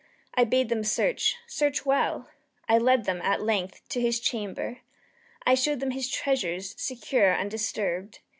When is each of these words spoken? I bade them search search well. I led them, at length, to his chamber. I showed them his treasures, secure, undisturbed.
I 0.33 0.45
bade 0.45 0.69
them 0.69 0.83
search 0.83 1.35
search 1.45 1.85
well. 1.85 2.27
I 2.67 2.79
led 2.79 3.05
them, 3.05 3.21
at 3.21 3.39
length, 3.43 3.87
to 3.89 4.01
his 4.01 4.19
chamber. 4.19 4.79
I 5.45 5.53
showed 5.53 5.79
them 5.79 5.91
his 5.91 6.09
treasures, 6.09 6.73
secure, 6.75 7.31
undisturbed. 7.35 8.17